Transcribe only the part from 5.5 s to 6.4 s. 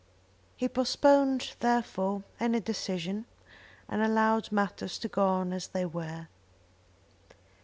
as they were.